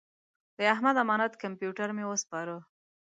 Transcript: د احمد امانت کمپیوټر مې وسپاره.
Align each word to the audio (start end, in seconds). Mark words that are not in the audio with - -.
د 0.57 0.59
احمد 0.73 0.95
امانت 1.03 1.33
کمپیوټر 1.43 1.89
مې 1.97 2.05
وسپاره. 2.11 2.55